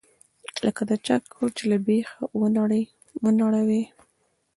لکه 0.65 0.81
د 0.89 0.91
چا 1.05 1.15
کور 1.33 1.49
چې 1.57 1.63
له 1.71 1.77
بيخه 1.85 2.21
ونړوې. 3.31 3.83